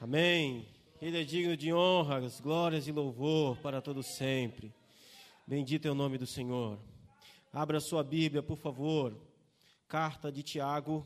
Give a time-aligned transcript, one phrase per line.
[0.00, 0.64] Amém.
[1.02, 4.72] Ele é digno de honras, glórias e louvor para todo sempre.
[5.44, 6.78] Bendito é o nome do Senhor.
[7.52, 9.20] Abra sua Bíblia, por favor.
[9.88, 11.04] Carta de Tiago,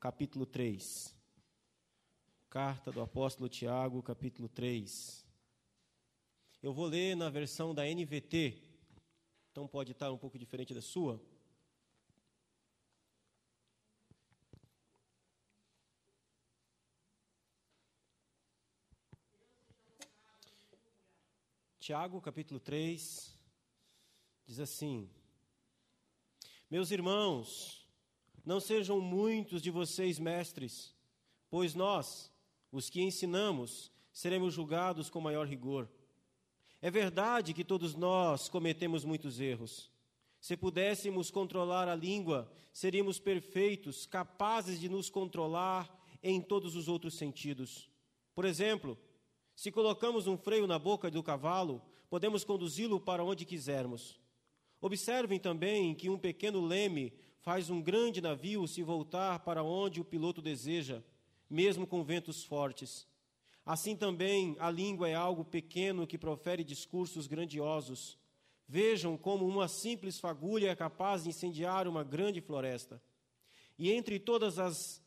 [0.00, 1.14] capítulo 3.
[2.50, 5.24] Carta do apóstolo Tiago, capítulo 3.
[6.60, 8.60] Eu vou ler na versão da NVT,
[9.52, 11.20] então pode estar um pouco diferente da sua.
[21.82, 23.36] Tiago, capítulo 3,
[24.46, 25.10] diz assim:
[26.70, 27.84] Meus irmãos,
[28.44, 30.94] não sejam muitos de vocês mestres,
[31.50, 32.32] pois nós,
[32.70, 35.90] os que ensinamos, seremos julgados com maior rigor.
[36.80, 39.90] É verdade que todos nós cometemos muitos erros.
[40.40, 45.92] Se pudéssemos controlar a língua, seríamos perfeitos, capazes de nos controlar
[46.22, 47.90] em todos os outros sentidos.
[48.36, 48.96] Por exemplo,
[49.54, 54.20] se colocamos um freio na boca do cavalo, podemos conduzi-lo para onde quisermos.
[54.80, 60.04] Observem também que um pequeno leme faz um grande navio se voltar para onde o
[60.04, 61.02] piloto deseja,
[61.48, 63.06] mesmo com ventos fortes.
[63.64, 68.18] Assim também a língua é algo pequeno que profere discursos grandiosos.
[68.66, 73.00] Vejam como uma simples fagulha é capaz de incendiar uma grande floresta.
[73.78, 75.02] E entre todas as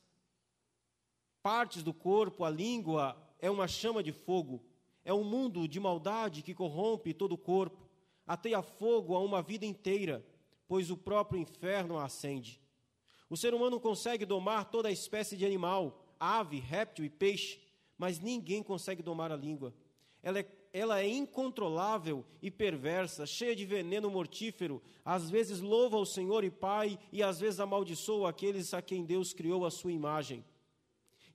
[1.41, 4.63] partes do corpo, a língua é uma chama de fogo,
[5.03, 7.87] é um mundo de maldade que corrompe todo o corpo,
[8.25, 10.25] ateia fogo a uma vida inteira,
[10.67, 12.59] pois o próprio inferno a acende.
[13.29, 17.59] O ser humano consegue domar toda a espécie de animal, ave, réptil e peixe,
[17.97, 19.73] mas ninguém consegue domar a língua.
[20.21, 24.81] Ela é, ela é incontrolável e perversa, cheia de veneno mortífero.
[25.03, 29.33] Às vezes louva o Senhor e Pai, e às vezes amaldiçoa aqueles a quem Deus
[29.33, 30.43] criou a sua imagem.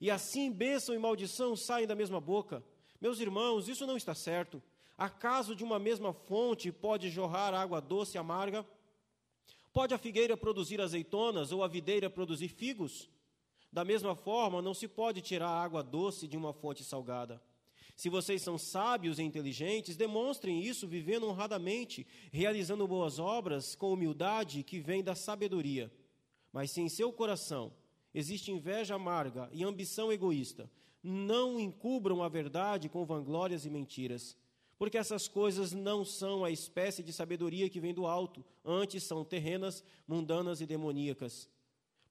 [0.01, 2.63] E assim bênção e maldição saem da mesma boca.
[2.99, 4.61] Meus irmãos, isso não está certo.
[4.97, 8.65] Acaso de uma mesma fonte pode jorrar água doce e amarga?
[9.71, 13.11] Pode a figueira produzir azeitonas ou a videira produzir figos?
[13.71, 17.39] Da mesma forma, não se pode tirar água doce de uma fonte salgada.
[17.95, 24.63] Se vocês são sábios e inteligentes, demonstrem isso vivendo honradamente, realizando boas obras com humildade
[24.63, 25.91] que vem da sabedoria.
[26.51, 27.71] Mas se em seu coração
[28.13, 30.69] existe inveja amarga e ambição egoísta.
[31.03, 34.37] Não encubram a verdade com vanglórias e mentiras,
[34.77, 39.23] porque essas coisas não são a espécie de sabedoria que vem do alto, antes são
[39.23, 41.49] terrenas, mundanas e demoníacas.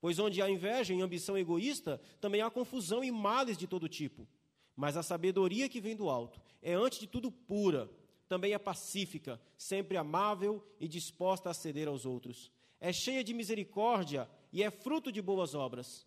[0.01, 4.27] Pois onde há inveja e ambição egoísta, também há confusão e males de todo tipo.
[4.75, 7.91] Mas a sabedoria que vem do alto é, antes de tudo, pura,
[8.29, 12.51] também é pacífica, sempre amável e disposta a ceder aos outros.
[12.81, 16.07] É cheia de misericórdia e é fruto de boas obras.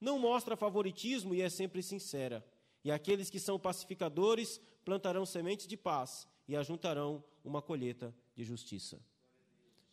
[0.00, 2.44] Não mostra favoritismo e é sempre sincera.
[2.82, 9.00] E aqueles que são pacificadores plantarão sementes de paz e ajuntarão uma colheita de justiça.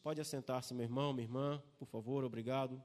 [0.04, 2.82] Pode assentar-se, meu irmão, minha irmã, por favor, obrigado.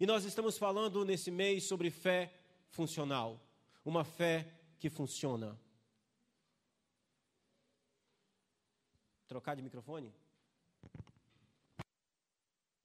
[0.00, 2.34] E nós estamos falando nesse mês sobre fé
[2.70, 3.40] funcional,
[3.84, 5.58] uma fé que funciona.
[9.28, 10.12] Trocar de microfone?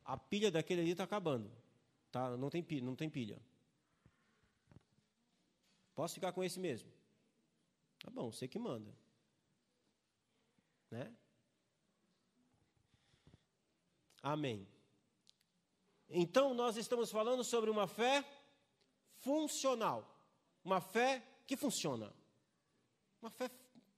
[0.10, 1.52] A pilha daquele ali está acabando.
[2.12, 2.36] Tá?
[2.36, 3.40] Não, tem, não tem pilha.
[5.94, 6.92] Posso ficar com esse mesmo?
[8.00, 8.92] Tá bom, você que manda.
[10.90, 11.16] Né?
[14.24, 14.68] Amém.
[16.10, 18.26] Então, nós estamos falando sobre uma fé
[19.20, 20.20] funcional.
[20.64, 22.12] Uma fé que funciona.
[23.22, 23.48] Uma fé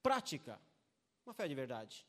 [0.03, 0.59] prática.
[1.25, 2.05] Uma fé de verdade.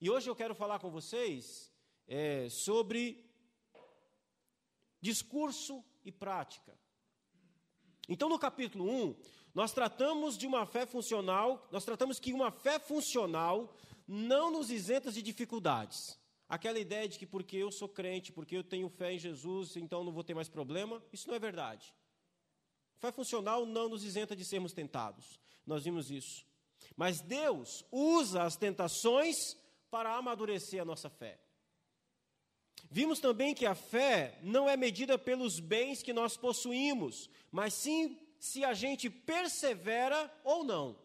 [0.00, 1.71] E hoje eu quero falar com vocês
[2.06, 3.24] é, sobre
[5.00, 6.78] discurso e prática.
[8.08, 9.16] Então, no capítulo 1,
[9.54, 13.74] nós tratamos de uma fé funcional, nós tratamos que uma fé funcional
[14.06, 16.18] não nos isenta de dificuldades.
[16.48, 20.04] Aquela ideia de que porque eu sou crente, porque eu tenho fé em Jesus, então
[20.04, 21.94] não vou ter mais problema, isso não é verdade.
[22.98, 25.40] Fé funcional não nos isenta de sermos tentados.
[25.66, 26.46] Nós vimos isso.
[26.96, 29.56] Mas Deus usa as tentações
[29.90, 31.40] para amadurecer a nossa fé.
[32.92, 38.18] Vimos também que a fé não é medida pelos bens que nós possuímos, mas sim
[38.38, 40.98] se a gente persevera ou não.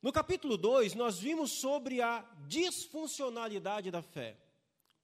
[0.00, 4.38] No capítulo 2, nós vimos sobre a disfuncionalidade da fé.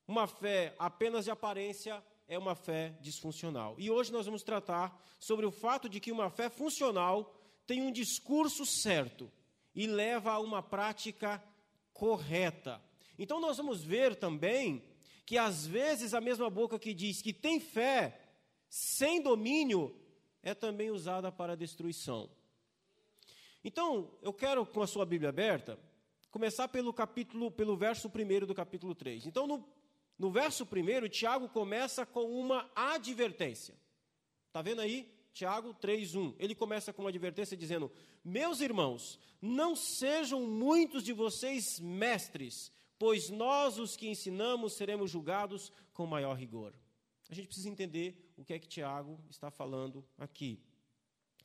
[0.09, 3.75] Uma fé apenas de aparência é uma fé disfuncional.
[3.77, 7.93] E hoje nós vamos tratar sobre o fato de que uma fé funcional tem um
[7.93, 9.31] discurso certo
[9.75, 11.43] e leva a uma prática
[11.97, 12.81] correta.
[13.19, 14.83] Então nós vamos ver também
[15.25, 18.21] que às vezes a mesma boca que diz que tem fé,
[18.69, 19.99] sem domínio,
[20.43, 22.31] é também usada para destruição.
[23.65, 25.77] Então, eu quero, com a sua Bíblia aberta,
[26.31, 29.27] começar pelo capítulo, pelo verso 1 do capítulo 3.
[29.27, 29.69] Então, no,
[30.17, 33.75] no verso 1, Tiago começa com uma advertência.
[34.47, 35.13] Está vendo aí?
[35.37, 36.35] Tiago 3:1.
[36.39, 37.93] Ele começa com uma advertência dizendo:
[38.25, 45.71] Meus irmãos, não sejam muitos de vocês mestres, pois nós os que ensinamos seremos julgados
[45.93, 46.73] com maior rigor.
[47.29, 50.59] A gente precisa entender o que é que Tiago está falando aqui.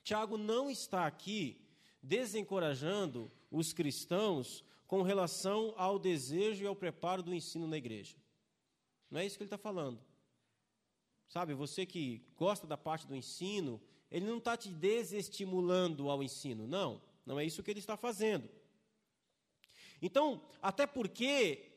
[0.01, 1.59] Tiago não está aqui
[2.01, 8.15] desencorajando os cristãos com relação ao desejo e ao preparo do ensino na igreja.
[9.09, 9.99] Não é isso que ele está falando.
[11.31, 13.81] Sabe, você que gosta da parte do ensino,
[14.12, 16.68] ele não está te desestimulando ao ensino.
[16.68, 18.50] Não, não é isso que ele está fazendo.
[20.01, 21.72] Então, até porque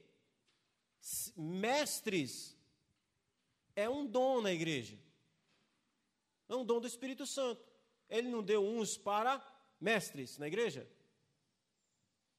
[1.37, 2.59] mestres
[3.77, 4.99] é um dom na igreja.
[6.49, 7.65] É um dom do Espírito Santo.
[8.09, 9.41] Ele não deu uns para
[9.81, 10.91] mestres na igreja?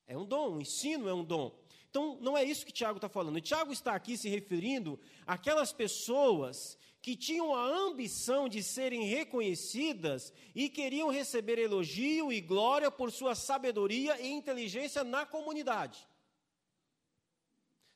[0.06, 1.58] É um dom, o ensino é um dom.
[1.90, 3.40] Então, não é isso que Tiago está falando.
[3.40, 10.68] Tiago está aqui se referindo àquelas pessoas que tinham a ambição de serem reconhecidas e
[10.68, 16.10] queriam receber elogio e glória por sua sabedoria e inteligência na comunidade.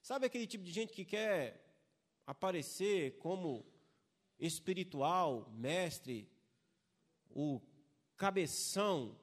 [0.03, 1.59] Sabe aquele tipo de gente que quer
[2.27, 3.65] aparecer como
[4.37, 6.31] espiritual, mestre,
[7.31, 7.59] o
[8.15, 9.19] cabeção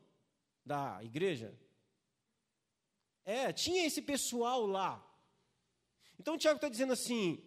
[0.65, 1.57] da igreja?
[3.25, 5.01] É, tinha esse pessoal lá.
[6.19, 7.41] Então o Tiago está dizendo assim: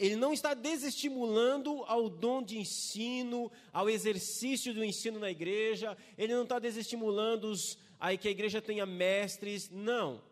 [0.00, 6.32] ele não está desestimulando ao dom de ensino, ao exercício do ensino na igreja, ele
[6.34, 10.24] não está desestimulando os, aí que a igreja tenha mestres, não.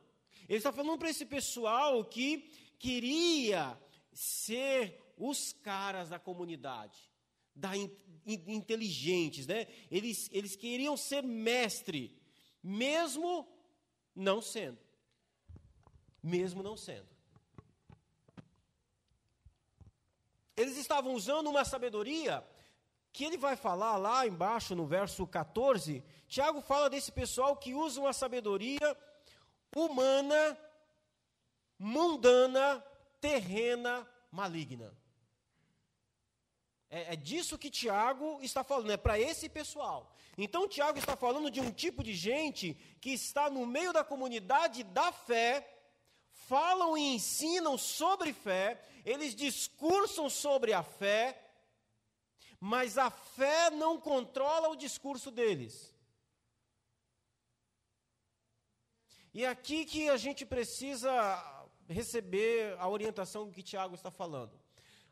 [0.48, 3.78] Ele está falando para esse pessoal que queria
[4.10, 6.98] ser os caras da comunidade,
[7.54, 7.90] da in,
[8.24, 9.66] in, inteligentes, né?
[9.90, 12.18] Eles, eles queriam ser mestre,
[12.62, 13.46] mesmo
[14.16, 14.78] não sendo.
[16.22, 17.17] Mesmo não sendo.
[20.58, 22.44] Eles estavam usando uma sabedoria
[23.12, 26.04] que ele vai falar lá embaixo no verso 14.
[26.26, 28.96] Tiago fala desse pessoal que usa uma sabedoria
[29.74, 30.58] humana,
[31.78, 32.84] mundana,
[33.20, 34.92] terrena, maligna.
[36.90, 40.12] É, é disso que Tiago está falando, é para esse pessoal.
[40.36, 44.82] Então, Tiago está falando de um tipo de gente que está no meio da comunidade
[44.82, 45.77] da fé,
[46.48, 51.38] falam e ensinam sobre fé, eles discursam sobre a fé,
[52.58, 55.94] mas a fé não controla o discurso deles.
[59.34, 61.12] E é aqui que a gente precisa
[61.86, 64.58] receber a orientação que Tiago está falando.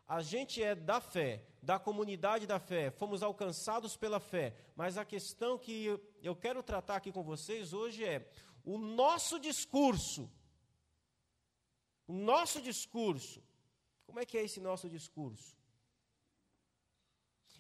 [0.09, 5.05] A gente é da fé, da comunidade da fé, fomos alcançados pela fé, mas a
[5.05, 8.27] questão que eu quero tratar aqui com vocês hoje é
[8.65, 10.31] o nosso discurso.
[12.07, 13.43] O nosso discurso.
[14.07, 15.57] Como é que é esse nosso discurso?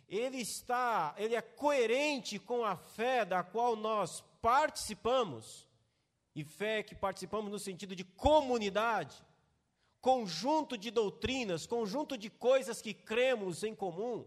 [0.08, 5.68] Ele está, ele é coerente com a fé da qual nós participamos,
[6.34, 9.24] e fé que participamos no sentido de comunidade
[10.06, 14.24] conjunto de doutrinas, conjunto de coisas que cremos em comum?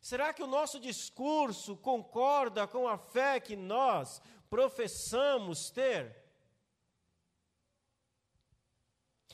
[0.00, 6.23] Será que o nosso discurso concorda com a fé que nós professamos ter?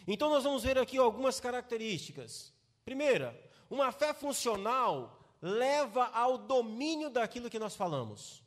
[0.07, 2.53] Então, nós vamos ver aqui algumas características.
[2.85, 3.39] Primeira,
[3.69, 8.43] uma fé funcional leva ao domínio daquilo que nós falamos.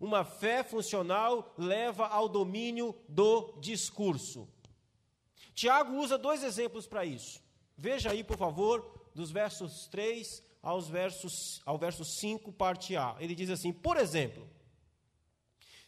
[0.00, 4.48] Uma fé funcional leva ao domínio do discurso.
[5.54, 7.42] Tiago usa dois exemplos para isso.
[7.76, 13.16] Veja aí, por favor, dos versos 3 aos versos, ao verso 5, parte A.
[13.18, 14.48] Ele diz assim: Por exemplo,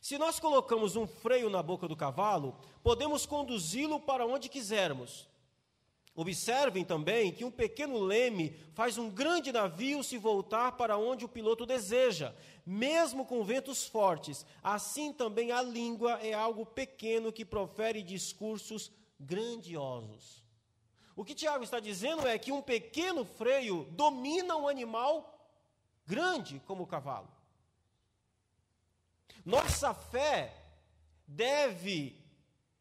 [0.00, 5.28] se nós colocamos um freio na boca do cavalo, podemos conduzi-lo para onde quisermos.
[6.14, 11.28] Observem também que um pequeno leme faz um grande navio se voltar para onde o
[11.28, 12.34] piloto deseja,
[12.66, 14.44] mesmo com ventos fortes.
[14.62, 20.42] Assim também a língua é algo pequeno que profere discursos grandiosos.
[21.14, 25.38] O que Tiago está dizendo é que um pequeno freio domina um animal
[26.06, 27.39] grande como o cavalo.
[29.50, 30.54] Nossa fé
[31.26, 32.16] deve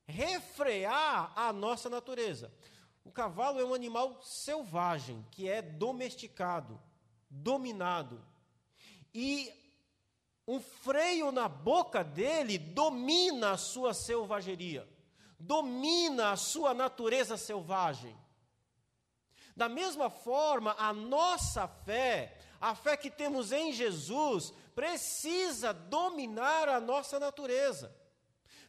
[0.08, 2.54] refrear a nossa natureza.
[3.04, 6.80] O cavalo é um animal selvagem, que é domesticado,
[7.30, 8.24] dominado.
[9.14, 9.52] E
[10.48, 14.88] um freio na boca dele domina a sua selvageria
[15.40, 18.16] domina a sua natureza selvagem.
[19.56, 26.80] Da mesma forma, a nossa fé, a fé que temos em Jesus, precisa dominar a
[26.80, 27.96] nossa natureza,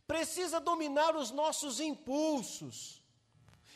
[0.07, 3.03] precisa dominar os nossos impulsos,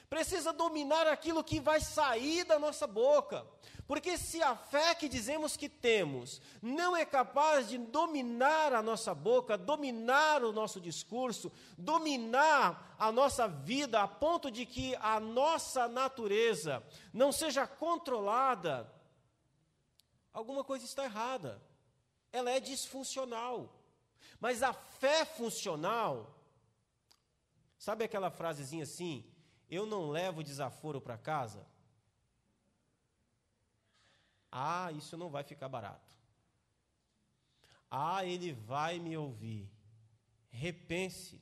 [0.09, 3.47] precisa dominar aquilo que vai sair da nossa boca.
[3.87, 9.15] Porque se a fé que dizemos que temos não é capaz de dominar a nossa
[9.15, 15.87] boca, dominar o nosso discurso, dominar a nossa vida, a ponto de que a nossa
[15.87, 18.91] natureza não seja controlada,
[20.33, 21.61] alguma coisa está errada.
[22.39, 23.57] Ela é disfuncional.
[24.41, 26.37] Mas a fé funcional,
[27.79, 29.25] sabe aquela frasezinha assim?
[29.71, 31.65] Eu não levo desaforo para casa?
[34.51, 36.13] Ah, isso não vai ficar barato.
[37.89, 39.71] Ah, ele vai me ouvir.
[40.51, 41.41] Repense.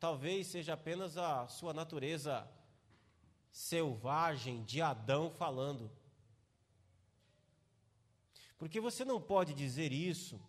[0.00, 2.50] Talvez seja apenas a sua natureza
[3.50, 5.90] selvagem de Adão falando.
[8.62, 10.40] Porque você não pode dizer isso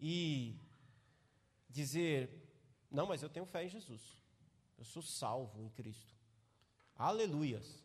[0.00, 0.58] e
[1.68, 2.30] dizer:
[2.90, 4.00] não, mas eu tenho fé em Jesus.
[4.78, 6.16] Eu sou salvo em Cristo.
[6.96, 7.84] Aleluias.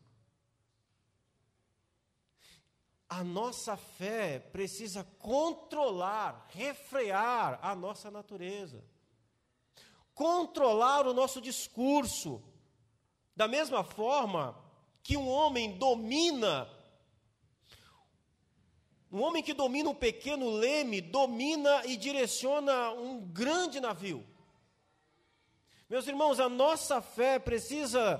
[3.09, 8.81] a nossa fé precisa controlar, refrear a nossa natureza,
[10.15, 12.41] controlar o nosso discurso.
[13.35, 14.57] Da mesma forma
[15.03, 16.81] que um homem domina,
[19.13, 24.25] um homem que domina um pequeno leme, domina e direciona um grande navio.
[25.87, 28.19] Meus irmãos, a nossa fé precisa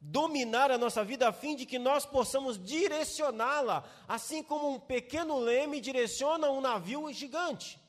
[0.00, 5.38] dominar a nossa vida a fim de que nós possamos direcioná-la, assim como um pequeno
[5.38, 7.80] leme direciona um navio gigante.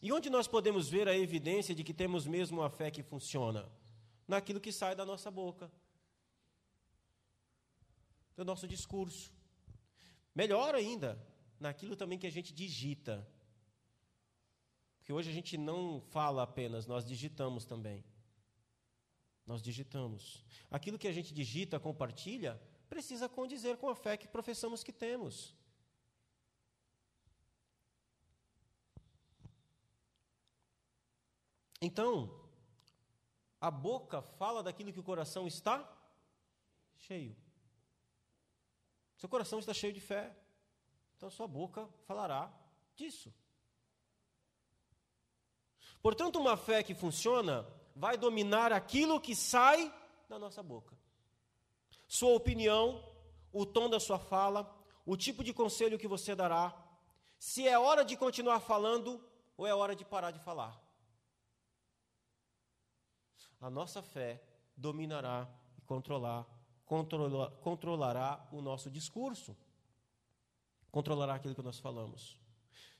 [0.00, 3.68] E onde nós podemos ver a evidência de que temos mesmo uma fé que funciona?
[4.28, 5.68] Naquilo que sai da nossa boca,
[8.36, 9.32] do nosso discurso.
[10.34, 11.18] Melhor ainda,
[11.60, 13.26] naquilo também que a gente digita.
[14.98, 18.04] Porque hoje a gente não fala apenas, nós digitamos também.
[19.46, 20.44] Nós digitamos.
[20.70, 25.54] Aquilo que a gente digita, compartilha, precisa condizer com a fé que professamos que temos.
[31.80, 32.42] Então,
[33.60, 35.86] a boca fala daquilo que o coração está
[36.96, 37.36] cheio.
[39.24, 40.36] Seu coração está cheio de fé,
[41.16, 42.52] então sua boca falará
[42.94, 43.32] disso.
[46.02, 47.66] Portanto, uma fé que funciona
[47.96, 49.90] vai dominar aquilo que sai
[50.28, 50.94] da nossa boca.
[52.06, 53.02] Sua opinião,
[53.50, 54.70] o tom da sua fala,
[55.06, 56.76] o tipo de conselho que você dará,
[57.38, 59.26] se é hora de continuar falando
[59.56, 60.78] ou é hora de parar de falar.
[63.58, 64.44] A nossa fé
[64.76, 66.46] dominará e controlar,
[66.84, 69.56] controla, controlará o nosso discurso,
[70.90, 72.38] controlará aquilo que nós falamos.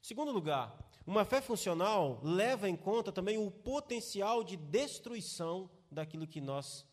[0.01, 0.77] Segundo lugar,
[1.07, 6.87] uma fé funcional leva em conta também o potencial de destruição daquilo que nós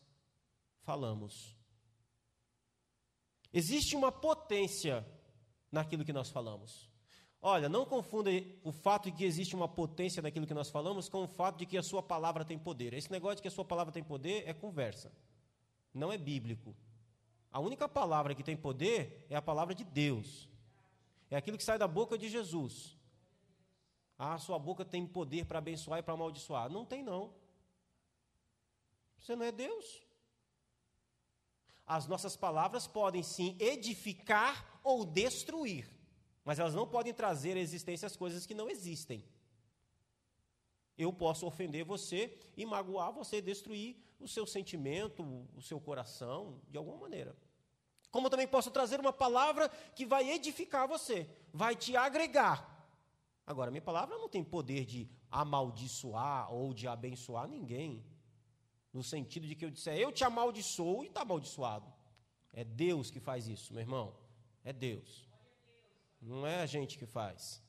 [0.82, 1.56] falamos.
[3.52, 5.06] Existe uma potência
[5.70, 6.90] naquilo que nós falamos.
[7.44, 8.30] Olha, não confunda
[8.62, 11.66] o fato de que existe uma potência naquilo que nós falamos com o fato de
[11.66, 12.94] que a sua palavra tem poder.
[12.94, 15.12] Esse negócio de que a sua palavra tem poder é conversa,
[15.92, 16.74] não é bíblico.
[17.52, 20.48] A única palavra que tem poder é a palavra de Deus,
[21.30, 22.96] é aquilo que sai da boca de Jesus.
[24.18, 26.70] Ah, sua boca tem poder para abençoar e para amaldiçoar.
[26.70, 27.34] Não tem, não.
[29.18, 30.02] Você não é Deus.
[31.86, 35.88] As nossas palavras podem sim edificar ou destruir,
[36.44, 39.24] mas elas não podem trazer à existência as coisas que não existem.
[40.96, 45.22] Eu posso ofender você e magoar você, destruir o seu sentimento,
[45.56, 47.36] o seu coração, de alguma maneira.
[48.10, 52.72] Como também posso trazer uma palavra que vai edificar você, vai te agregar,
[53.46, 58.04] Agora, minha palavra não tem poder de amaldiçoar ou de abençoar ninguém.
[58.92, 61.92] No sentido de que eu disser, eu te amaldiçoo e está amaldiçoado.
[62.52, 64.14] É Deus que faz isso, meu irmão.
[64.62, 65.28] É Deus.
[66.20, 67.62] Não é a gente que faz.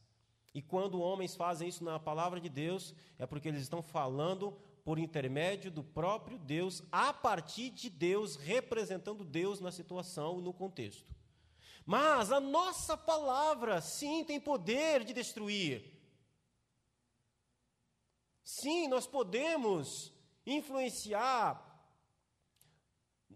[0.54, 4.52] E quando homens fazem isso na palavra de Deus, é porque eles estão falando
[4.84, 10.54] por intermédio do próprio Deus, a partir de Deus, representando Deus na situação e no
[10.54, 11.14] contexto.
[11.86, 15.92] Mas a nossa palavra, sim, tem poder de destruir.
[18.44, 20.14] Sim, nós podemos
[20.46, 21.74] influenciar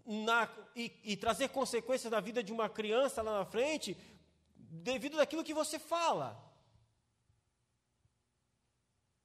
[0.06, 3.96] na, e, e, trazer consequências na vida de uma criança lá na frente,
[4.54, 6.47] devido daquilo que você fala.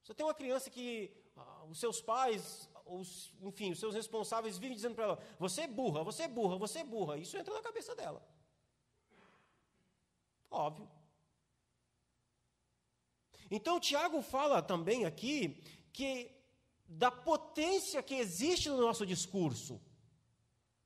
[0.04, 1.12] Você tem uma criança que
[1.70, 6.04] os seus pais, os, enfim, os seus responsáveis vivem dizendo para ela: você é burra,
[6.04, 7.18] você é burra, você é burra.
[7.18, 8.22] Isso entra na cabeça dela.
[10.52, 10.90] Óbvio.
[13.50, 16.32] Então, Tiago fala também aqui que
[16.86, 19.82] da potência que existe no nosso discurso.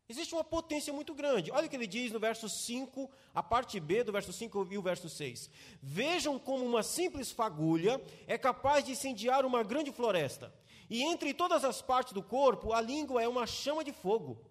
[0.09, 1.51] Existe uma potência muito grande.
[1.51, 4.77] Olha o que ele diz no verso 5, a parte B do verso 5 e
[4.77, 5.49] o verso 6.
[5.81, 10.53] Vejam como uma simples fagulha é capaz de incendiar uma grande floresta.
[10.89, 14.41] E entre todas as partes do corpo, a língua é uma chama de fogo.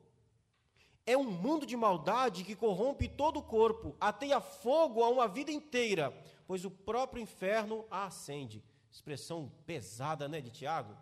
[1.07, 5.51] É um mundo de maldade que corrompe todo o corpo, ateia fogo a uma vida
[5.51, 6.13] inteira,
[6.47, 8.63] pois o próprio inferno a acende.
[8.91, 10.95] Expressão pesada, né, de Tiago?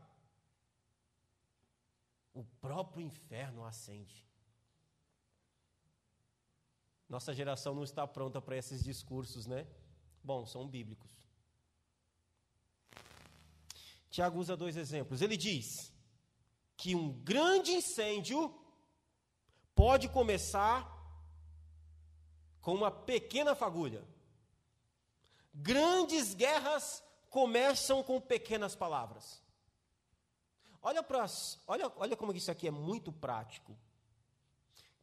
[2.33, 4.25] O próprio inferno a acende.
[7.09, 9.67] Nossa geração não está pronta para esses discursos, né?
[10.23, 11.13] Bom, são bíblicos.
[14.11, 15.21] Tiago usa dois exemplos.
[15.21, 15.93] Ele diz
[16.77, 18.55] que um grande incêndio
[19.75, 20.91] pode começar
[22.61, 24.03] com uma pequena fagulha.
[25.53, 29.43] Grandes guerras começam com pequenas palavras.
[30.81, 31.27] Olha, para
[31.67, 33.77] olha, olha como isso aqui é muito prático.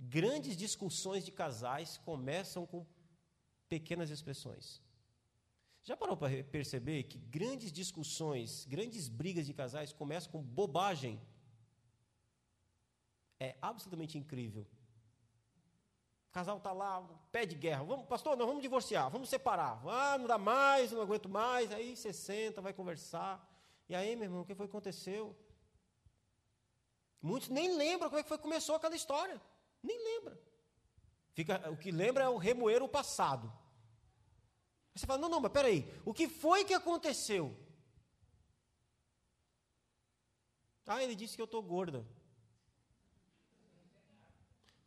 [0.02, 2.86] Grandes discussões de casais começam com
[3.70, 4.82] pequenas expressões.
[5.84, 11.22] Já parou para perceber que grandes discussões, grandes brigas de casais começam com bobagem?
[13.40, 14.68] É absolutamente incrível.
[16.30, 17.84] O casal está lá, pé de guerra.
[17.84, 19.82] Vamos, pastor, nós vamos divorciar, vamos separar.
[19.88, 21.72] Ah, não dá mais, não aguento mais.
[21.72, 23.48] Aí você senta, vai conversar.
[23.88, 25.36] E aí, meu irmão, o que foi que aconteceu?
[27.22, 29.40] Muitos nem lembram como é que foi que começou aquela história.
[29.82, 30.40] Nem lembra.
[31.34, 33.52] Fica, o que lembra é o remoer o passado.
[34.94, 37.58] Você fala, não, não, mas peraí, o que foi que aconteceu?
[40.86, 42.06] Ah, ele disse que eu estou gorda.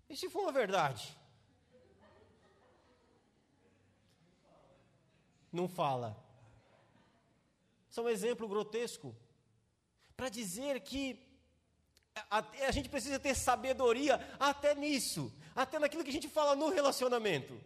[0.08, 1.16] E se for uma verdade?
[5.50, 6.14] Não fala.
[7.88, 9.16] Isso é um exemplo grotesco.
[10.14, 11.23] Para dizer que
[12.30, 16.68] a, a, gente precisa ter sabedoria até nisso, até naquilo que a gente fala no
[16.68, 17.60] relacionamento.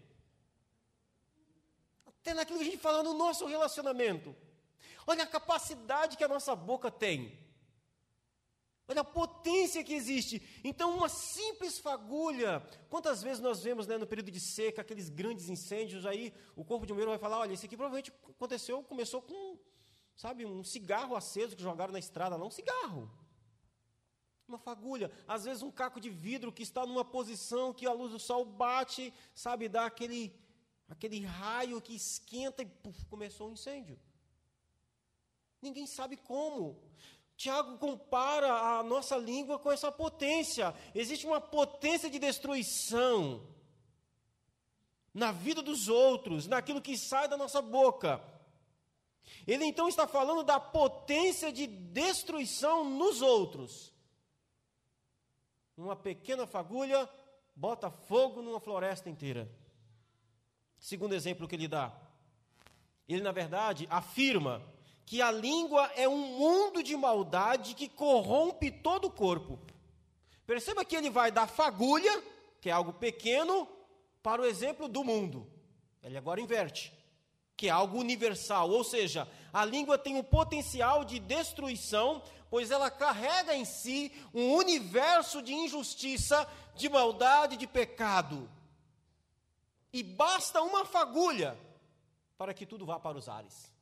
[2.06, 4.34] Até naquilo que a gente fala no nosso relacionamento.
[5.06, 7.38] Olha a capacidade que a nossa boca tem.
[8.87, 10.42] Olha a potência que existe.
[10.64, 12.66] Então, uma simples fagulha.
[12.88, 16.87] Quantas vezes nós vemos né, no período de seca aqueles grandes incêndios aí, o corpo
[16.87, 19.58] de um vai falar: olha, isso aqui provavelmente aconteceu, começou com,
[20.16, 23.11] sabe, um cigarro aceso que jogaram na estrada, não um cigarro
[24.48, 28.12] uma fagulha, às vezes um caco de vidro que está numa posição que a luz
[28.12, 30.34] do sol bate, sabe, dá aquele,
[30.88, 33.98] aquele raio que esquenta e puf, começou um incêndio.
[35.61, 36.82] Ninguém sabe como.
[37.37, 40.74] Tiago compara a nossa língua com essa potência.
[40.94, 43.46] Existe uma potência de destruição
[45.12, 48.22] na vida dos outros, naquilo que sai da nossa boca.
[49.46, 53.97] Ele então está falando da potência de destruição nos outros
[55.82, 57.08] uma pequena fagulha
[57.54, 59.48] bota fogo numa floresta inteira.
[60.78, 61.92] Segundo exemplo que ele dá,
[63.08, 64.62] ele na verdade afirma
[65.06, 69.58] que a língua é um mundo de maldade que corrompe todo o corpo.
[70.46, 72.22] Perceba que ele vai da fagulha,
[72.60, 73.68] que é algo pequeno,
[74.22, 75.46] para o exemplo do mundo.
[76.02, 76.92] Ele agora inverte,
[77.59, 82.90] que é algo universal, ou seja, a língua tem um potencial de destruição pois ela
[82.90, 88.49] carrega em si um universo de injustiça, de maldade, de pecado.
[89.92, 91.59] E basta uma fagulha
[92.37, 93.73] para que tudo vá para os ares.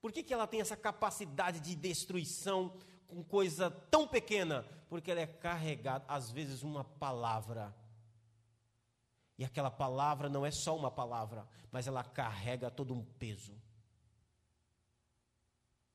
[0.00, 2.72] Por que, que ela tem essa capacidade de destruição
[3.06, 4.64] com coisa tão pequena?
[4.88, 7.74] Porque ela é carregada, às vezes, uma palavra.
[9.38, 13.54] E aquela palavra não é só uma palavra, mas ela carrega todo um peso.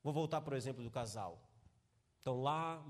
[0.02, 1.42] Vou voltar para o exemplo do casal.
[2.22, 2.82] Então lá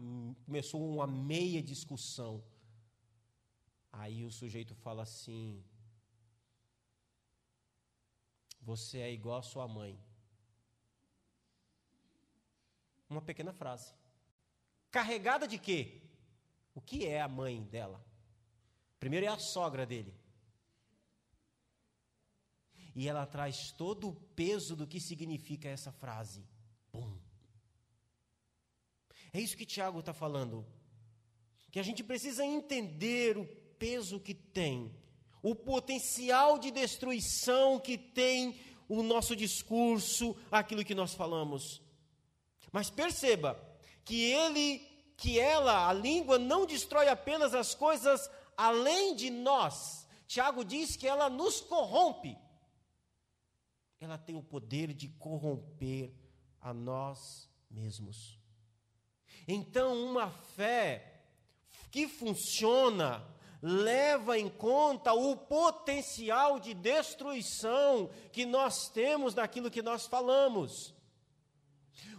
[0.46, 2.44] começou uma meia discussão.
[3.92, 5.64] Aí o sujeito fala assim:
[8.62, 10.00] Você é igual a sua mãe.
[13.10, 13.92] Uma pequena frase.
[14.92, 16.02] Carregada de quê?
[16.76, 18.04] O que é a mãe dela?
[19.00, 20.23] Primeiro é a sogra dele.
[22.96, 26.44] E ela traz todo o peso do que significa essa frase.
[26.92, 27.18] Pum.
[29.32, 30.66] É isso que Tiago está falando.
[31.72, 33.46] Que a gente precisa entender o
[33.80, 34.96] peso que tem,
[35.42, 41.82] o potencial de destruição que tem o nosso discurso, aquilo que nós falamos.
[42.72, 43.60] Mas perceba
[44.06, 44.80] que ele,
[45.18, 50.08] que ela, a língua, não destrói apenas as coisas além de nós.
[50.28, 52.38] Tiago diz que ela nos corrompe.
[54.04, 56.14] Ela tem o poder de corromper
[56.60, 58.38] a nós mesmos.
[59.48, 61.22] Então, uma fé
[61.90, 63.26] que funciona
[63.62, 70.94] leva em conta o potencial de destruição que nós temos naquilo que nós falamos.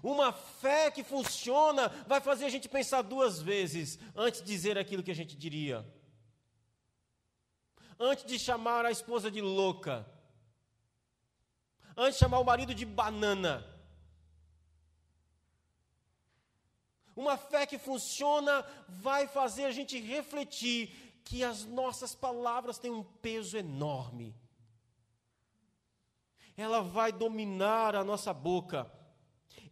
[0.03, 5.03] Uma fé que funciona vai fazer a gente pensar duas vezes antes de dizer aquilo
[5.03, 5.87] que a gente diria.
[8.01, 10.13] Antes de chamar a esposa de louca.
[11.96, 13.64] Antes chamar o marido de banana.
[17.16, 23.04] Uma fé que funciona vai fazer a gente refletir que as nossas palavras têm um
[23.04, 24.35] peso enorme.
[26.57, 28.90] Ela vai dominar a nossa boca.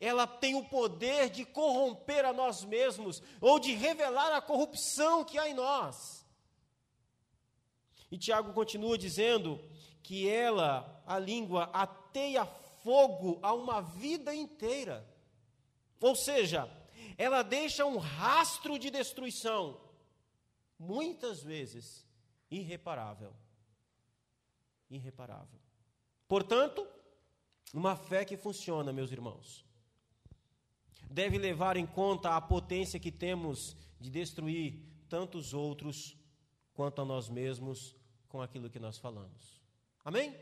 [0.00, 5.38] Ela tem o poder de corromper a nós mesmos ou de revelar a corrupção que
[5.38, 6.26] há em nós.
[8.10, 9.60] E Tiago continua dizendo
[10.02, 15.06] que ela, a língua, ateia fogo a uma vida inteira.
[16.00, 16.68] Ou seja,
[17.16, 19.80] ela deixa um rastro de destruição,
[20.78, 22.06] muitas vezes
[22.50, 23.32] irreparável.
[24.90, 25.60] Irreparável.
[26.26, 26.86] Portanto,
[27.72, 29.64] uma fé que funciona, meus irmãos,
[31.08, 36.16] deve levar em conta a potência que temos de destruir tantos outros
[36.74, 37.94] quanto a nós mesmos
[38.28, 39.61] com aquilo que nós falamos.
[40.04, 40.36] Amém?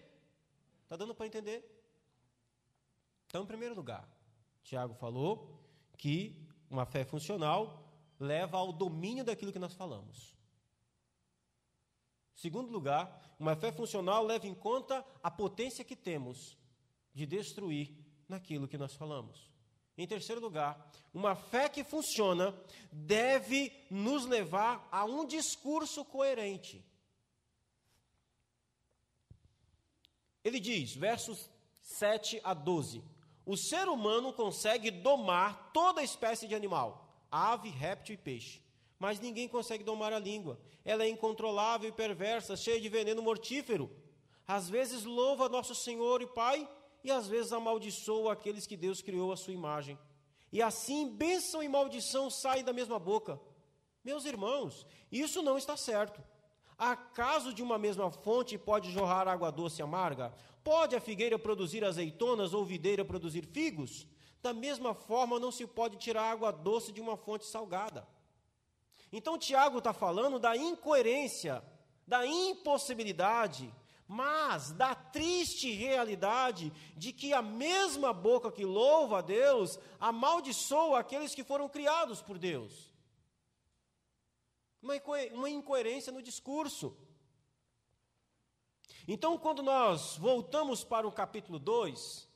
[0.82, 1.64] Está dando para entender?
[3.26, 4.08] Então, em primeiro lugar,
[4.62, 5.60] Tiago falou
[5.96, 10.36] que uma fé funcional leva ao domínio daquilo que nós falamos.
[12.34, 16.56] Segundo lugar, uma fé funcional leva em conta a potência que temos
[17.12, 17.94] de destruir
[18.28, 19.50] naquilo que nós falamos.
[19.96, 22.58] Em terceiro lugar, uma fé que funciona
[22.90, 26.84] deve nos levar a um discurso coerente.
[30.44, 31.50] Ele diz, versos
[31.82, 33.02] 7 a 12:
[33.50, 38.62] o ser humano consegue domar toda espécie de animal, ave, réptil e peixe.
[38.96, 40.60] Mas ninguém consegue domar a língua.
[40.84, 43.90] Ela é incontrolável e perversa, cheia de veneno mortífero.
[44.46, 46.68] Às vezes louva nosso Senhor e Pai,
[47.02, 49.98] e às vezes amaldiçoa aqueles que Deus criou à sua imagem.
[50.52, 53.40] E assim, bênção e maldição saem da mesma boca.
[54.04, 56.22] Meus irmãos, isso não está certo.
[56.80, 60.32] Acaso de uma mesma fonte pode jorrar água doce e amarga?
[60.64, 64.06] Pode a figueira produzir azeitonas ou videira produzir figos?
[64.40, 68.08] Da mesma forma, não se pode tirar água doce de uma fonte salgada.
[69.12, 71.62] Então, Tiago está falando da incoerência,
[72.06, 73.70] da impossibilidade,
[74.08, 81.34] mas da triste realidade de que a mesma boca que louva a Deus amaldiçoa aqueles
[81.34, 82.89] que foram criados por Deus.
[84.82, 86.96] Uma incoerência no discurso.
[89.06, 92.28] Então, quando nós voltamos para o capítulo 2,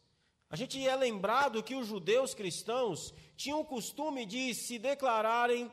[0.50, 5.70] a gente é lembrado que os judeus cristãos tinham o costume de se declararem,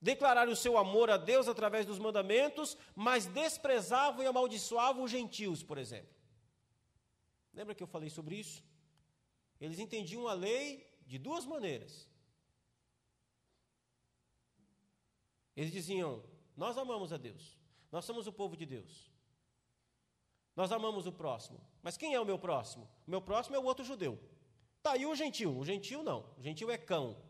[0.00, 5.62] declarar o seu amor a Deus através dos mandamentos, mas desprezavam e amaldiçoavam os gentios,
[5.62, 6.14] por exemplo.
[7.54, 8.62] Lembra que eu falei sobre isso?
[9.60, 12.08] Eles entendiam a lei de duas maneiras.
[15.56, 16.22] Eles diziam:
[16.56, 17.58] Nós amamos a Deus,
[17.90, 19.10] nós somos o povo de Deus.
[20.54, 21.60] Nós amamos o próximo.
[21.82, 22.88] Mas quem é o meu próximo?
[23.06, 24.18] O meu próximo é o outro judeu.
[24.82, 25.56] Tá aí o gentil.
[25.56, 26.24] O gentil não.
[26.38, 27.22] O gentil é cão.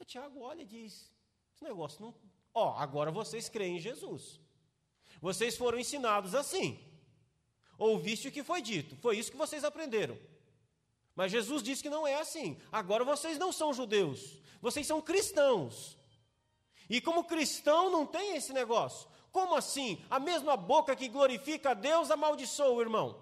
[0.00, 1.12] O Tiago olha e diz:
[1.54, 2.14] esse negócio não.
[2.52, 4.40] Ó, agora vocês creem em Jesus.
[5.20, 6.84] Vocês foram ensinados assim.
[7.76, 8.96] Ouviste o que foi dito.
[8.96, 10.18] Foi isso que vocês aprenderam.
[11.18, 12.56] Mas Jesus disse que não é assim.
[12.70, 14.40] Agora vocês não são judeus.
[14.60, 15.98] Vocês são cristãos.
[16.88, 19.10] E como cristão não tem esse negócio.
[19.32, 20.00] Como assim?
[20.08, 23.20] A mesma boca que glorifica a Deus amaldiçoa o irmão.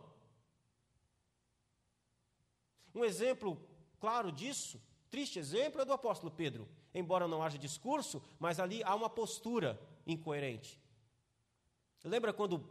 [2.94, 3.58] Um exemplo
[3.98, 4.78] claro disso,
[5.10, 6.68] triste exemplo, é do apóstolo Pedro.
[6.92, 10.78] Embora não haja discurso, mas ali há uma postura incoerente.
[12.04, 12.62] Lembra quando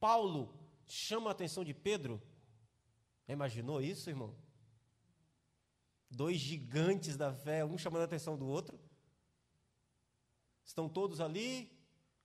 [0.00, 2.22] Paulo chama a atenção de Pedro?
[3.28, 4.34] Imaginou isso, irmão?
[6.14, 8.78] Dois gigantes da fé, um chamando a atenção do outro.
[10.62, 11.72] Estão todos ali,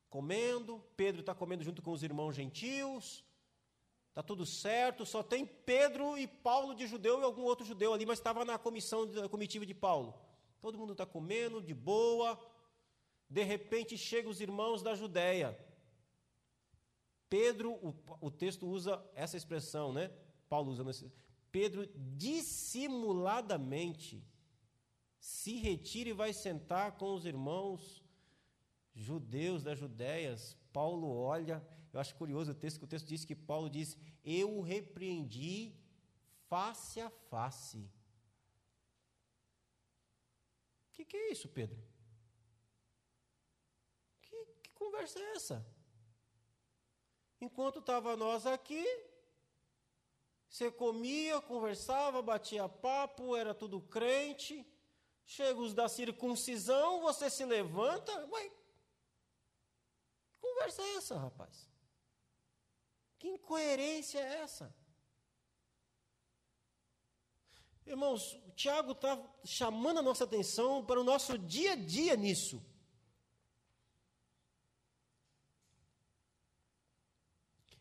[0.10, 3.24] comendo, Pedro está comendo junto com os irmãos gentios,
[4.10, 8.06] está tudo certo, só tem Pedro e Paulo de judeu e algum outro judeu ali,
[8.06, 10.14] mas estava na comissão, na comitiva de Paulo.
[10.62, 12.38] Todo mundo está comendo, de boa,
[13.30, 15.58] de repente chegam os irmãos da Judéia.
[17.30, 20.12] Pedro, o, o texto usa essa expressão, né?
[20.50, 20.84] Paulo usa
[21.58, 24.24] Pedro dissimuladamente
[25.20, 28.06] se retira e vai sentar com os irmãos
[28.94, 30.56] judeus da Judéias.
[30.72, 34.60] Paulo olha, eu acho curioso o texto, que o texto diz que Paulo diz: Eu
[34.60, 35.76] o repreendi
[36.48, 37.90] face a face.
[40.90, 41.84] O que, que é isso, Pedro?
[44.22, 45.66] Que, que conversa é essa?
[47.42, 48.86] Enquanto estava nós aqui,
[50.50, 54.66] você comia, conversava, batia papo, era tudo crente.
[55.26, 58.12] Chega os da circuncisão, você se levanta.
[58.28, 58.52] Que
[60.40, 61.70] conversa é essa, rapaz?
[63.20, 64.74] Que incoerência é essa?
[67.86, 72.62] Irmãos, o Tiago está chamando a nossa atenção para o nosso dia a dia nisso.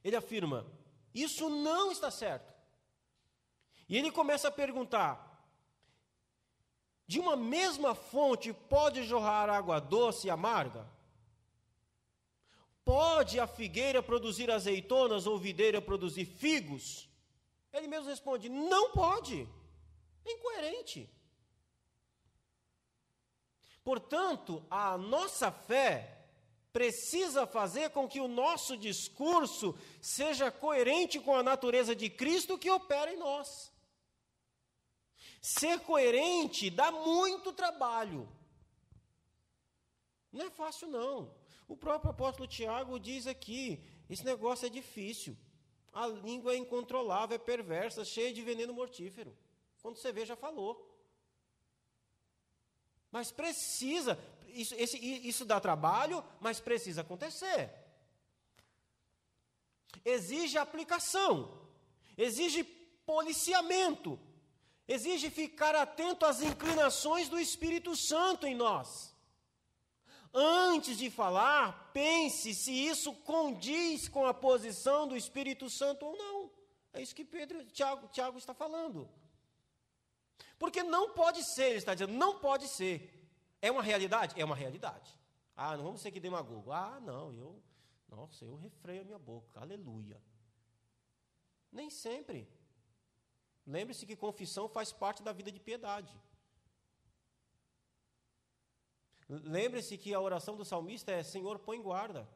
[0.02, 0.66] Ele afirma:
[1.12, 2.55] isso não está certo.
[3.88, 5.26] E ele começa a perguntar:
[7.06, 10.86] de uma mesma fonte pode jorrar água doce e amarga?
[12.84, 17.08] Pode a figueira produzir azeitonas ou videira produzir figos?
[17.72, 19.48] Ele mesmo responde: não pode.
[20.24, 21.08] É incoerente.
[23.84, 26.16] Portanto, a nossa fé
[26.72, 32.68] precisa fazer com que o nosso discurso seja coerente com a natureza de Cristo que
[32.68, 33.72] opera em nós.
[35.40, 38.28] Ser coerente dá muito trabalho.
[40.32, 41.34] Não é fácil, não.
[41.68, 45.36] O próprio apóstolo Tiago diz aqui: esse negócio é difícil.
[45.92, 49.36] A língua é incontrolável, é perversa, cheia de veneno mortífero.
[49.80, 50.94] Quando você vê, já falou.
[53.10, 54.18] Mas precisa,
[54.48, 57.72] isso, esse, isso dá trabalho, mas precisa acontecer.
[60.04, 61.66] Exige aplicação,
[62.16, 62.62] exige
[63.06, 64.20] policiamento,
[64.86, 69.14] exige ficar atento às inclinações do Espírito Santo em nós.
[70.32, 76.50] Antes de falar, pense se isso condiz com a posição do Espírito Santo ou não.
[76.92, 79.08] É isso que Pedro, Tiago, Tiago está falando.
[80.58, 83.28] Porque não pode ser, ele está dizendo, não pode ser.
[83.60, 84.38] É uma realidade?
[84.40, 85.18] É uma realidade.
[85.54, 86.70] Ah, não vamos ser que demagogo.
[86.70, 87.62] Ah, não, eu,
[88.08, 89.58] nossa, eu refreio a minha boca.
[89.58, 90.20] Aleluia.
[91.72, 92.48] Nem sempre.
[93.66, 96.14] Lembre-se que confissão faz parte da vida de piedade.
[99.28, 102.28] Lembre-se que a oração do salmista é: Senhor, põe guarda.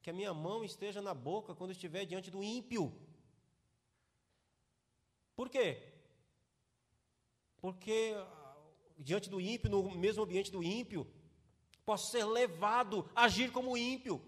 [0.00, 2.98] Que a minha mão esteja na boca quando estiver diante do ímpio.
[5.36, 5.92] Por quê?
[7.58, 8.56] Porque ah,
[8.98, 11.06] diante do ímpio, no mesmo ambiente do ímpio,
[11.84, 14.22] posso ser levado a agir como ímpio.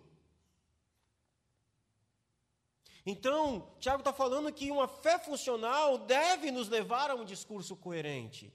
[3.08, 8.52] Então, Tiago está falando que uma fé funcional deve nos levar a um discurso coerente.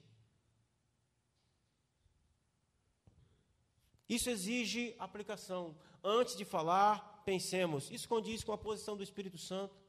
[4.09, 5.73] Isso exige aplicação.
[6.03, 7.89] Antes de falar, pensemos.
[7.89, 9.79] Isso condiz com a posição do Espírito Santo.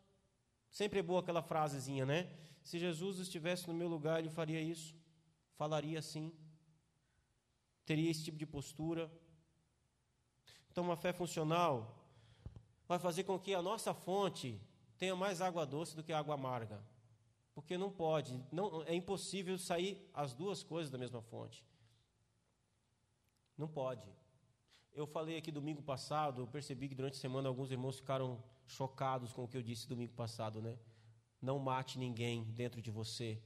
[0.71, 2.31] Sempre é boa aquela frasezinha, né?
[2.63, 4.95] Se Jesus estivesse no meu lugar, ele faria isso.
[5.57, 6.33] Falaria assim.
[7.85, 9.11] Teria esse tipo de postura.
[10.71, 12.02] Então, uma fé funcional
[12.93, 14.61] vai fazer com que a nossa fonte
[14.99, 16.79] tenha mais água doce do que água amarga.
[17.55, 21.65] Porque não pode, não, é impossível sair as duas coisas da mesma fonte.
[23.57, 24.07] Não pode.
[24.93, 29.33] Eu falei aqui domingo passado, eu percebi que durante a semana alguns irmãos ficaram chocados
[29.33, 30.79] com o que eu disse domingo passado, né?
[31.41, 33.41] Não mate ninguém dentro de você.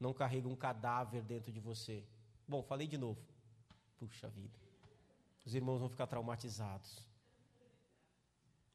[0.00, 2.06] Não carregue um cadáver dentro de você.
[2.48, 3.20] Bom, falei de novo.
[3.98, 4.58] Puxa vida.
[5.44, 7.11] Os irmãos vão ficar traumatizados.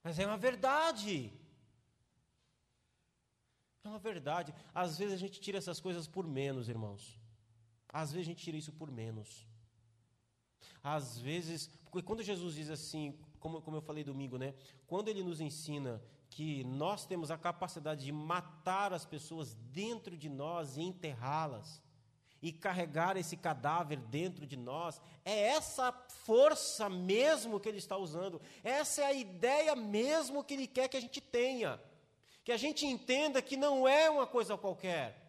[0.07, 1.33] Mas é uma verdade.
[3.83, 4.55] É uma verdade.
[4.73, 7.19] Às vezes a gente tira essas coisas por menos, irmãos.
[7.89, 9.45] Às vezes a gente tira isso por menos.
[10.81, 14.53] Às vezes, porque quando Jesus diz assim, como, como eu falei domingo, né?
[14.87, 20.29] Quando ele nos ensina que nós temos a capacidade de matar as pessoas dentro de
[20.29, 21.81] nós e enterrá-las,
[22.41, 28.41] e carregar esse cadáver dentro de nós, é essa força mesmo que ele está usando,
[28.63, 31.81] essa é a ideia mesmo que ele quer que a gente tenha,
[32.43, 35.27] que a gente entenda que não é uma coisa qualquer,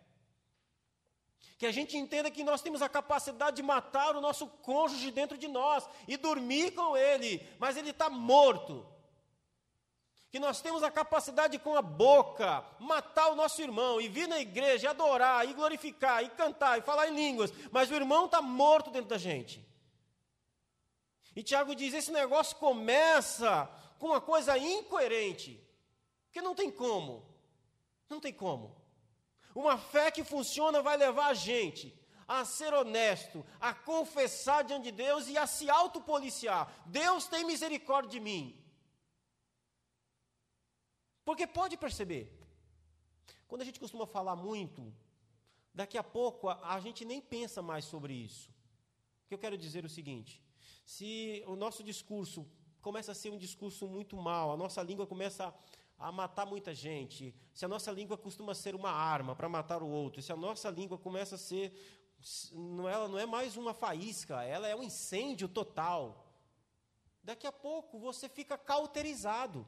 [1.57, 5.37] que a gente entenda que nós temos a capacidade de matar o nosso cônjuge dentro
[5.37, 8.87] de nós e dormir com ele, mas ele está morto
[10.31, 14.29] que nós temos a capacidade de, com a boca, matar o nosso irmão e vir
[14.29, 18.27] na igreja e adorar, e glorificar, e cantar, e falar em línguas, mas o irmão
[18.27, 19.67] está morto dentro da gente.
[21.35, 25.65] E Tiago diz: esse negócio começa com uma coisa incoerente,
[26.31, 27.27] que não tem como.
[28.09, 28.77] Não tem como.
[29.55, 31.95] Uma fé que funciona vai levar a gente
[32.27, 36.71] a ser honesto, a confessar diante de Deus e a se autopoliciar.
[36.85, 38.68] Deus tem misericórdia de mim.
[41.29, 42.25] Porque pode perceber,
[43.47, 44.91] quando a gente costuma falar muito,
[45.75, 48.49] daqui a pouco a, a gente nem pensa mais sobre isso.
[49.25, 50.43] O que eu quero dizer é o seguinte:
[50.87, 52.47] se o nosso discurso
[52.81, 55.55] começa a ser um discurso muito mal, a nossa língua começa
[55.99, 59.87] a matar muita gente, se a nossa língua costuma ser uma arma para matar o
[59.87, 61.75] outro, se a nossa língua começa a ser
[62.55, 66.27] não é, não é mais uma faísca, ela é um incêndio total.
[67.23, 69.67] Daqui a pouco você fica cauterizado.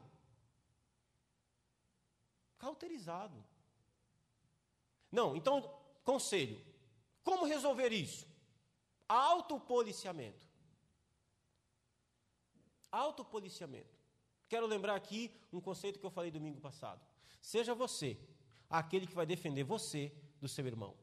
[2.61, 3.43] Cauterizado.
[5.11, 5.67] Não, então,
[6.03, 6.63] conselho.
[7.23, 8.27] Como resolver isso?
[9.09, 10.45] Autopoliciamento.
[12.91, 13.97] Autopoliciamento.
[14.47, 17.01] Quero lembrar aqui um conceito que eu falei domingo passado.
[17.41, 18.15] Seja você
[18.69, 20.95] aquele que vai defender você do seu irmão.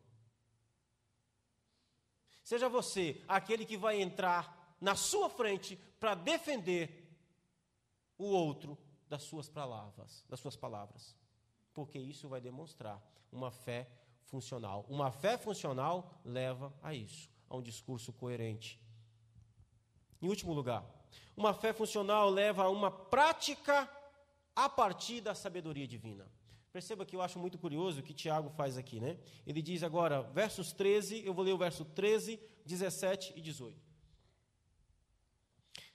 [2.45, 7.05] Seja você aquele que vai entrar na sua frente para defender
[8.17, 11.17] o outro das suas palavras, das suas palavras.
[11.79, 13.89] Porque isso vai demonstrar uma fé
[14.25, 14.85] funcional.
[14.89, 18.81] Uma fé funcional leva a isso, a um discurso coerente.
[20.21, 20.85] Em último lugar,
[21.37, 23.89] uma fé funcional leva a uma prática
[24.57, 26.27] a partir da sabedoria divina.
[26.73, 29.17] Perceba que eu acho muito curioso o que Tiago faz aqui, né?
[29.47, 33.89] Ele diz agora, versos 13, eu vou ler o verso 13, 17 e 18.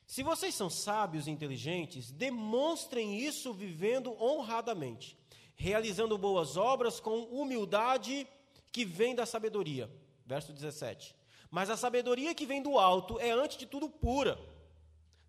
[0.05, 5.17] Se vocês são sábios e inteligentes, demonstrem isso vivendo honradamente,
[5.55, 8.27] realizando boas obras com humildade
[8.71, 9.89] que vem da sabedoria.
[10.25, 11.15] Verso 17.
[11.49, 14.39] Mas a sabedoria que vem do alto é, antes de tudo, pura.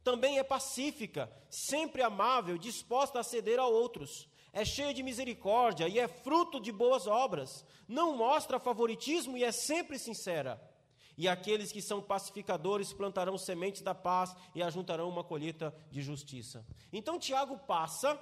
[0.03, 5.99] Também é pacífica, sempre amável, disposta a ceder a outros é cheia de misericórdia e
[5.99, 10.63] é fruto de boas obras, não mostra favoritismo e é sempre sincera.
[11.19, 16.65] E aqueles que são pacificadores plantarão sementes da paz e ajuntarão uma colheita de justiça.
[16.93, 18.19] Então Tiago passa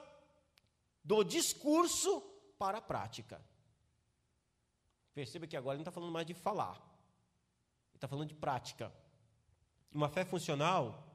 [1.04, 2.20] do discurso
[2.58, 3.44] para a prática.
[5.14, 6.76] Perceba que agora ele não está falando mais de falar,
[7.90, 8.92] ele está falando de prática.
[9.92, 11.06] Uma fé funcional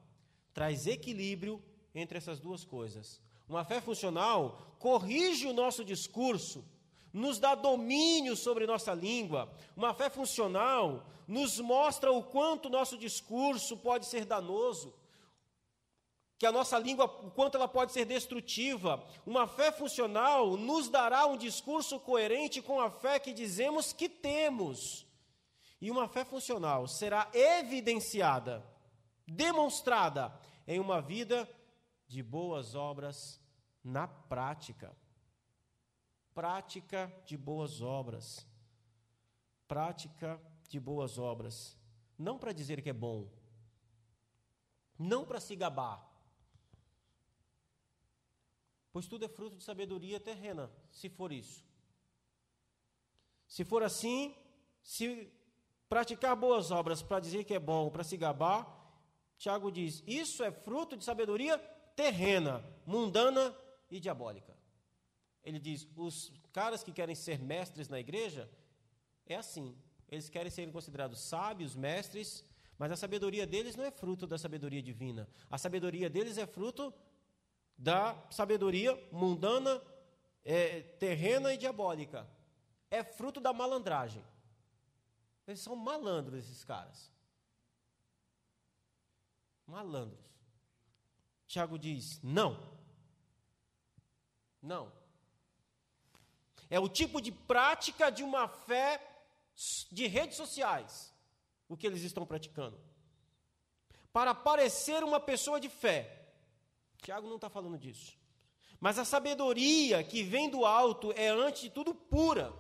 [0.53, 1.63] traz equilíbrio
[1.95, 3.21] entre essas duas coisas.
[3.47, 6.65] Uma fé funcional corrige o nosso discurso,
[7.11, 9.51] nos dá domínio sobre nossa língua.
[9.75, 14.93] Uma fé funcional nos mostra o quanto nosso discurso pode ser danoso,
[16.37, 19.03] que a nossa língua, o quanto ela pode ser destrutiva.
[19.25, 25.07] Uma fé funcional nos dará um discurso coerente com a fé que dizemos que temos.
[25.81, 28.63] E uma fé funcional será evidenciada,
[29.25, 31.49] demonstrada em uma vida
[32.07, 33.41] de boas obras
[33.83, 34.95] na prática.
[36.35, 38.47] Prática de boas obras.
[39.67, 41.75] Prática de boas obras.
[42.17, 43.27] Não para dizer que é bom.
[44.99, 46.06] Não para se gabar.
[48.97, 51.63] Pois tudo é fruto de sabedoria terrena, se for isso.
[53.47, 54.35] Se for assim,
[54.81, 55.31] se
[55.87, 58.65] praticar boas obras para dizer que é bom, para se gabar,
[59.37, 61.59] Tiago diz: isso é fruto de sabedoria
[61.95, 63.55] terrena, mundana
[63.91, 64.57] e diabólica.
[65.43, 68.49] Ele diz: os caras que querem ser mestres na igreja
[69.27, 69.77] é assim.
[70.09, 72.43] Eles querem ser considerados sábios, mestres,
[72.79, 75.29] mas a sabedoria deles não é fruto da sabedoria divina.
[75.51, 76.91] A sabedoria deles é fruto
[77.77, 79.81] da sabedoria mundana,
[80.43, 82.27] é, terrena e diabólica.
[82.89, 84.23] É fruto da malandragem.
[85.45, 87.11] Eles são malandros, esses caras.
[89.65, 90.25] Malandros.
[91.45, 92.57] Tiago diz: não.
[94.61, 94.91] Não.
[96.69, 99.01] É o tipo de prática de uma fé
[99.91, 101.13] de redes sociais,
[101.67, 102.79] o que eles estão praticando.
[104.11, 106.16] Para parecer uma pessoa de fé.
[107.01, 108.17] Tiago não está falando disso.
[108.79, 112.53] Mas a sabedoria que vem do alto é, antes de tudo, pura.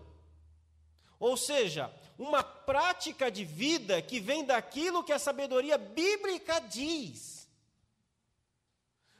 [1.19, 7.47] Ou seja, uma prática de vida que vem daquilo que a sabedoria bíblica diz.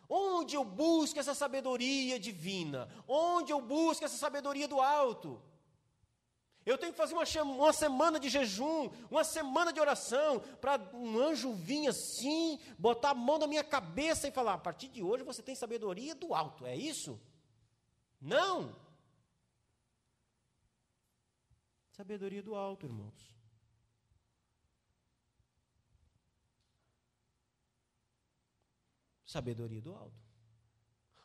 [0.10, 2.88] Onde eu busco essa sabedoria divina?
[3.08, 5.42] Onde eu busco essa sabedoria do alto?
[6.68, 11.18] Eu tenho que fazer uma, uma semana de jejum, uma semana de oração, para um
[11.18, 15.24] anjo vir assim, botar a mão na minha cabeça e falar: a partir de hoje
[15.24, 17.18] você tem sabedoria do alto, é isso?
[18.20, 18.76] Não!
[21.94, 23.34] Sabedoria do alto, irmãos.
[29.26, 30.22] Sabedoria do alto.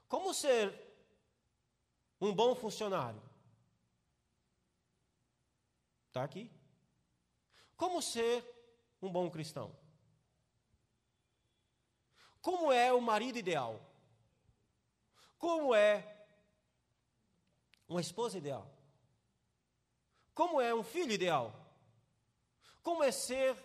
[0.06, 0.72] Como ser
[2.20, 3.31] um bom funcionário?
[6.12, 6.52] Está aqui.
[7.74, 8.44] Como ser
[9.00, 9.74] um bom cristão?
[12.42, 13.80] Como é o marido ideal?
[15.38, 16.26] Como é
[17.88, 18.70] uma esposa ideal?
[20.34, 21.50] Como é um filho ideal?
[22.82, 23.56] Como é ser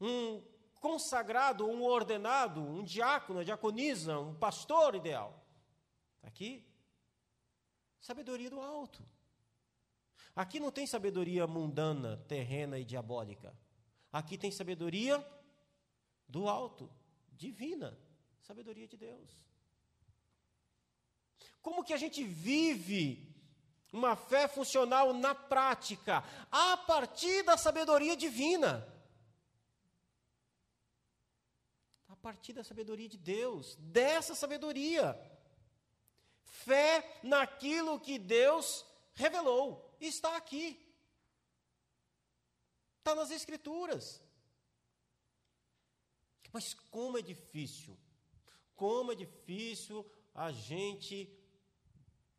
[0.00, 0.42] um
[0.80, 5.46] consagrado, um ordenado, um diácono, diaconisa, um pastor ideal?
[6.16, 6.66] Está aqui.
[8.00, 9.00] Sabedoria do alto.
[10.36, 13.56] Aqui não tem sabedoria mundana, terrena e diabólica.
[14.12, 15.26] Aqui tem sabedoria
[16.28, 16.90] do alto,
[17.32, 17.98] divina,
[18.42, 19.30] sabedoria de Deus.
[21.62, 23.34] Como que a gente vive
[23.90, 26.22] uma fé funcional na prática,
[26.52, 28.86] a partir da sabedoria divina?
[32.08, 35.18] A partir da sabedoria de Deus, dessa sabedoria.
[36.42, 38.84] Fé naquilo que Deus
[39.14, 40.78] revelou está aqui.
[42.98, 44.22] Está nas Escrituras.
[46.52, 47.96] Mas como é difícil,
[48.74, 51.30] como é difícil a gente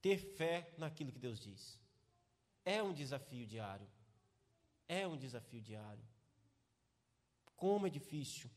[0.01, 1.79] ter fé naquilo que Deus diz.
[2.65, 3.87] É um desafio diário.
[4.87, 6.03] É um desafio diário.
[7.55, 8.49] Como é difícil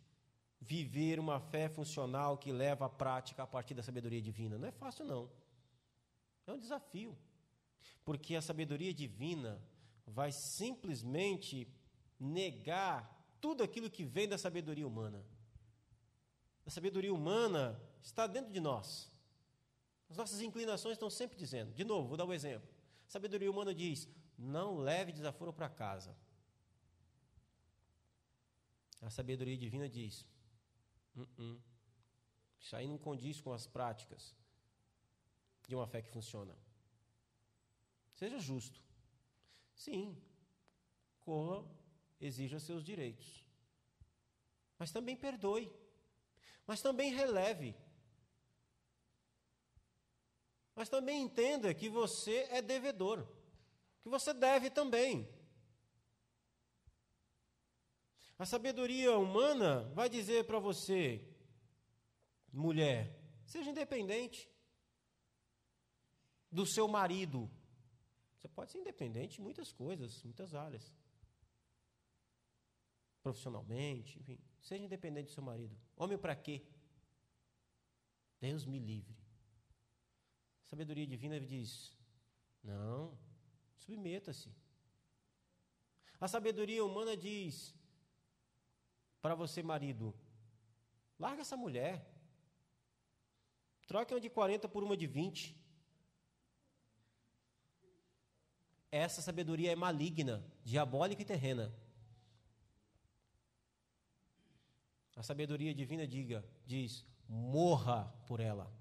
[0.60, 4.58] viver uma fé funcional que leva à prática a partir da sabedoria divina.
[4.58, 5.30] Não é fácil, não.
[6.46, 7.16] É um desafio
[8.04, 9.62] porque a sabedoria divina
[10.06, 11.68] vai simplesmente
[12.18, 15.24] negar tudo aquilo que vem da sabedoria humana.
[16.66, 19.10] A sabedoria humana está dentro de nós.
[20.08, 21.72] As nossas inclinações estão sempre dizendo.
[21.72, 22.68] De novo, vou dar um exemplo.
[23.06, 26.16] A sabedoria humana diz: não leve desaforo para casa.
[29.00, 30.26] A sabedoria divina diz:
[31.16, 31.60] uh -uh.
[32.58, 34.34] isso aí não condiz com as práticas
[35.66, 36.54] de uma fé que funciona.
[38.20, 38.78] Seja justo.
[39.74, 40.14] Sim,
[41.20, 41.66] corra,
[42.20, 43.46] exija seus direitos.
[44.78, 45.72] Mas também perdoe.
[46.66, 47.74] Mas também releve.
[50.74, 53.26] Mas também entenda que você é devedor.
[54.02, 55.26] Que você deve também.
[58.38, 61.26] A sabedoria humana vai dizer para você,
[62.52, 64.46] mulher, seja independente
[66.52, 67.50] do seu marido.
[68.40, 70.90] Você pode ser independente em muitas coisas, muitas áreas.
[73.22, 74.40] Profissionalmente, enfim.
[74.62, 75.76] Seja independente do seu marido.
[75.94, 76.62] Homem para quê?
[78.40, 79.14] Deus me livre.
[80.64, 81.94] A sabedoria divina diz:
[82.64, 83.18] não,
[83.76, 84.50] submeta-se.
[86.18, 87.74] A sabedoria humana diz
[89.20, 90.14] para você, marido:
[91.18, 92.10] larga essa mulher.
[93.86, 95.59] Troque uma de 40 por uma de 20.
[98.90, 101.72] Essa sabedoria é maligna, diabólica e terrena.
[105.16, 108.72] A sabedoria divina diga, diz: morra por ela,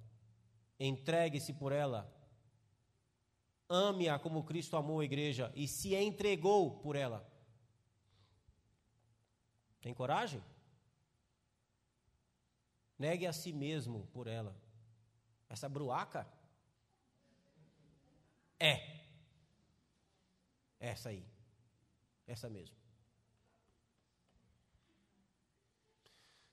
[0.79, 2.11] entregue-se por ela,
[3.67, 7.27] ame-a como Cristo amou a igreja e se entregou por ela.
[9.81, 10.43] Tem coragem?
[12.97, 14.55] Negue a si mesmo por ela.
[15.47, 16.27] Essa bruaca?
[18.59, 18.98] É.
[20.79, 21.25] Essa aí.
[22.25, 22.75] Essa mesmo.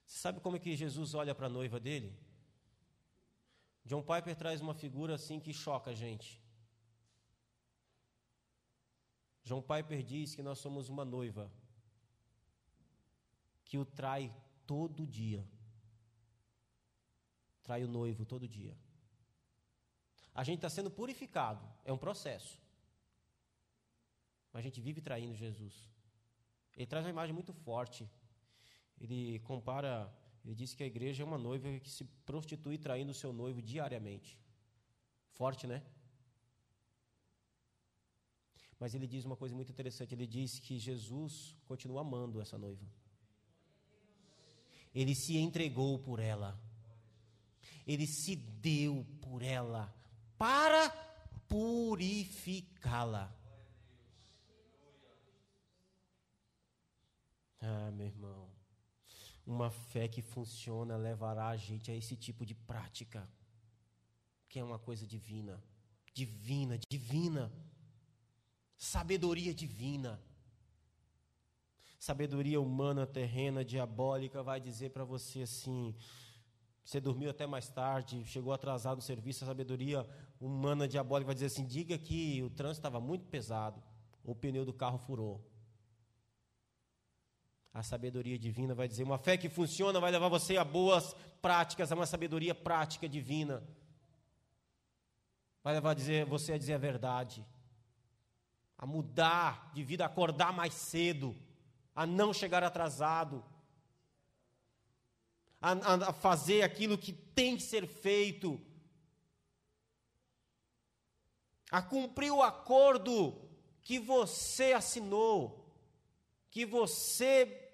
[0.04, 2.18] Você sabe como é que Jesus olha para a noiva dele?
[3.84, 6.42] John Piper traz uma figura assim que choca a gente.
[9.44, 11.52] John Piper diz que nós somos uma noiva
[13.64, 14.34] que o trai
[14.66, 15.46] todo dia.
[17.62, 18.76] Trai o noivo todo dia.
[20.34, 22.65] A gente está sendo purificado, é um processo
[24.56, 25.74] mas a gente vive traindo Jesus.
[26.74, 28.10] Ele traz uma imagem muito forte.
[28.98, 30.10] Ele compara,
[30.42, 33.60] ele diz que a igreja é uma noiva que se prostitui traindo o seu noivo
[33.60, 34.38] diariamente.
[35.34, 35.82] Forte, né?
[38.80, 42.86] Mas ele diz uma coisa muito interessante: ele diz que Jesus continua amando essa noiva.
[44.94, 46.58] Ele se entregou por ela.
[47.86, 49.94] Ele se deu por ela
[50.38, 50.88] para
[51.46, 53.36] purificá-la.
[57.60, 58.48] Ah, meu irmão,
[59.46, 63.28] uma fé que funciona levará a gente a esse tipo de prática,
[64.48, 65.62] que é uma coisa divina,
[66.12, 67.52] divina, divina,
[68.76, 70.20] sabedoria divina.
[71.98, 75.94] Sabedoria humana, terrena, diabólica vai dizer para você assim:
[76.84, 80.06] você dormiu até mais tarde, chegou atrasado no serviço, a sabedoria
[80.40, 83.82] humana, diabólica vai dizer assim: diga que o trânsito estava muito pesado,
[84.22, 85.44] o pneu do carro furou.
[87.76, 91.92] A sabedoria divina vai dizer: uma fé que funciona vai levar você a boas práticas,
[91.92, 93.62] a uma sabedoria prática divina.
[95.62, 97.44] Vai levar a dizer, você a dizer a verdade,
[98.78, 101.36] a mudar de vida, a acordar mais cedo,
[101.94, 103.44] a não chegar atrasado,
[105.60, 105.72] a,
[106.08, 108.58] a fazer aquilo que tem que ser feito,
[111.70, 113.38] a cumprir o acordo
[113.82, 115.70] que você assinou,
[116.50, 117.64] que você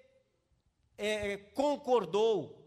[0.97, 2.63] é, concordou.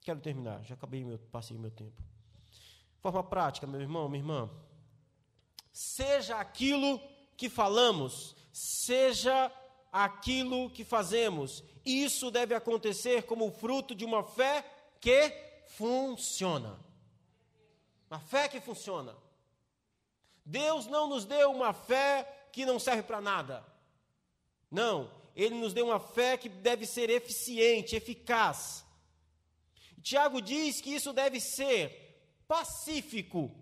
[0.00, 2.02] Quero terminar, já acabei meu, passei meu tempo.
[3.00, 4.50] Forma prática, meu irmão, minha irmã.
[5.72, 7.00] Seja aquilo
[7.36, 9.52] que falamos, seja
[9.92, 11.62] aquilo que fazemos.
[11.84, 14.64] Isso deve acontecer como fruto de uma fé
[15.00, 15.30] que
[15.68, 16.78] funciona.
[18.10, 19.14] Uma fé que funciona.
[20.44, 23.64] Deus não nos deu uma fé que não serve para nada.
[24.70, 28.84] Não, ele nos deu uma fé que deve ser eficiente, eficaz.
[30.02, 33.54] Tiago diz que isso deve ser pacífico,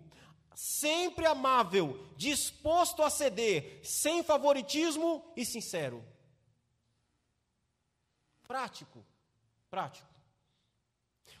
[0.55, 6.03] sempre amável, disposto a ceder, sem favoritismo e sincero.
[8.47, 9.05] Prático,
[9.69, 10.07] prático.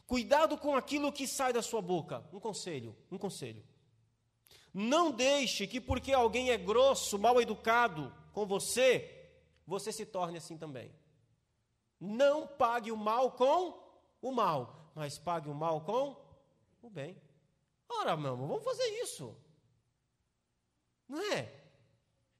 [0.05, 2.23] Cuidado com aquilo que sai da sua boca.
[2.31, 3.65] Um conselho, um conselho.
[4.71, 9.16] Não deixe que porque alguém é grosso, mal educado com você,
[9.67, 10.95] você se torne assim também.
[11.99, 13.77] Não pague o mal com
[14.21, 16.15] o mal, mas pague o mal com
[16.81, 17.21] o bem.
[17.89, 19.35] Ora, meu irmão, vamos fazer isso.
[21.07, 21.53] Não é?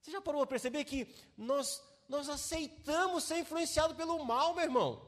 [0.01, 5.07] Você já parou a perceber que nós, nós aceitamos ser influenciado pelo mal, meu irmão?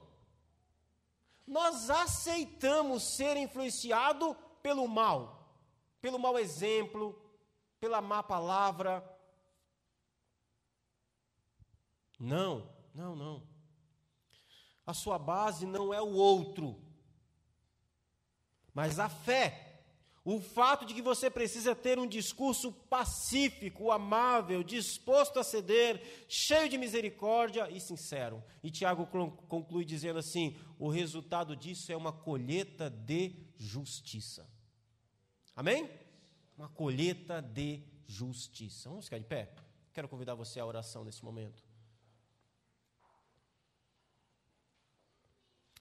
[1.48, 5.50] Nós aceitamos ser influenciado pelo mal,
[6.02, 7.20] pelo mau exemplo,
[7.80, 9.02] pela má palavra,
[12.20, 13.48] não, não, não.
[14.86, 16.82] A sua base não é o outro,
[18.74, 19.68] mas a fé.
[20.26, 26.70] O fato de que você precisa ter um discurso pacífico, amável, disposto a ceder, cheio
[26.70, 28.44] de misericórdia e sincero.
[28.62, 29.08] E Tiago
[29.48, 34.48] conclui dizendo assim: o resultado disso é uma colheita de justiça.
[35.56, 35.90] Amém?
[36.58, 38.90] Uma colheita de justiça.
[38.90, 39.54] Vamos ficar de pé?
[39.94, 41.69] Quero convidar você à oração nesse momento.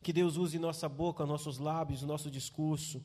[0.03, 3.03] Que Deus use nossa boca, nossos lábios, nosso discurso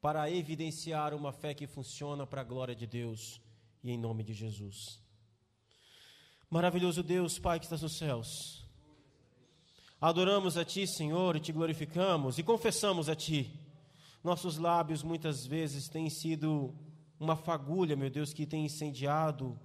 [0.00, 3.40] para evidenciar uma fé que funciona para a glória de Deus
[3.82, 5.02] e em nome de Jesus.
[6.48, 8.64] Maravilhoso Deus, Pai que estás nos céus.
[10.00, 13.50] Adoramos a Ti, Senhor, e te glorificamos e confessamos a Ti.
[14.22, 16.74] Nossos lábios muitas vezes têm sido
[17.18, 19.58] uma fagulha, meu Deus, que tem incendiado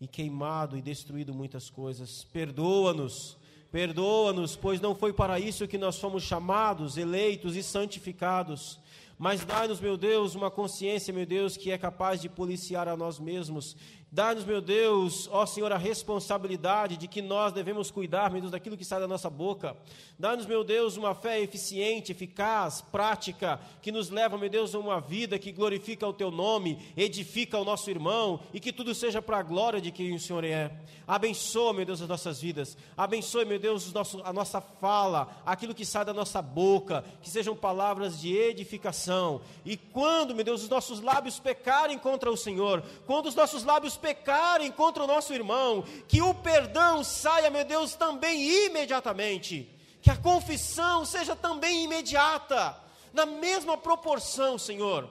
[0.00, 2.24] e queimado e destruído muitas coisas.
[2.24, 3.38] Perdoa-nos
[3.76, 8.80] Perdoa-nos, pois não foi para isso que nós fomos chamados, eleitos e santificados.
[9.18, 13.18] Mas dá-nos, meu Deus, uma consciência, meu Deus, que é capaz de policiar a nós
[13.18, 13.76] mesmos
[14.16, 18.74] Dá-nos, meu Deus, ó Senhor, a responsabilidade de que nós devemos cuidar, meu Deus, daquilo
[18.74, 19.76] que sai da nossa boca.
[20.18, 25.02] Dá-nos, meu Deus, uma fé eficiente, eficaz, prática, que nos leva, meu Deus, a uma
[25.02, 29.36] vida que glorifica o Teu nome, edifica o nosso irmão e que tudo seja para
[29.36, 30.72] a glória de quem o Senhor é.
[31.06, 32.74] Abençoa, meu Deus, as nossas vidas.
[32.96, 33.92] Abençoe, meu Deus,
[34.24, 39.42] a nossa fala, aquilo que sai da nossa boca, que sejam palavras de edificação.
[39.62, 43.96] E quando, meu Deus, os nossos lábios pecarem contra o Senhor, quando os nossos lábios
[44.06, 49.68] pecarem contra o nosso irmão, que o perdão saia, meu Deus, também imediatamente,
[50.00, 52.76] que a confissão seja também imediata,
[53.12, 55.10] na mesma proporção, Senhor.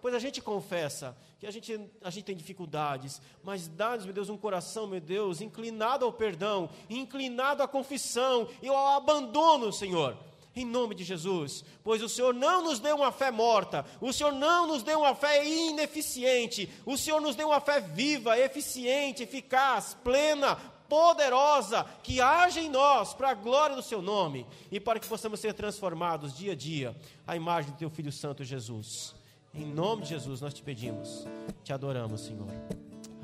[0.00, 4.30] Pois a gente confessa que a gente, a gente tem dificuldades, mas dá-nos, meu Deus,
[4.30, 10.16] um coração, meu Deus, inclinado ao perdão, inclinado à confissão e ao abandono, Senhor
[10.56, 14.32] em nome de Jesus, pois o Senhor não nos deu uma fé morta, o Senhor
[14.32, 19.96] não nos deu uma fé ineficiente, o Senhor nos deu uma fé viva, eficiente, eficaz,
[20.04, 20.56] plena,
[20.88, 25.40] poderosa, que age em nós para a glória do Seu nome e para que possamos
[25.40, 26.94] ser transformados dia a dia
[27.26, 29.14] à imagem do Teu Filho Santo Jesus.
[29.52, 31.26] Em nome de Jesus nós te pedimos,
[31.62, 32.48] te adoramos, Senhor.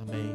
[0.01, 0.35] Amém.